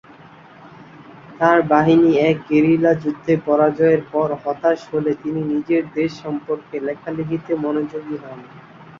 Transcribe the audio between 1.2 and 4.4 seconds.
তার বাহিনী এক গেরিলা যুদ্ধে পরাজয়ের পর